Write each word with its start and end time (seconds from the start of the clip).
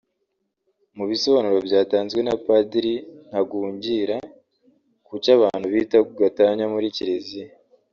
Mu 0.97 1.03
bisobanuro 1.11 1.57
byatanzwe 1.67 2.19
na 2.27 2.33
Padiri 2.45 2.95
Ntagungira 3.27 4.17
ku 5.05 5.13
cyo 5.23 5.31
abantu 5.37 5.65
bita 5.73 5.97
gatanya 6.21 6.65
muri 6.73 6.87
Kiliziya 6.97 7.51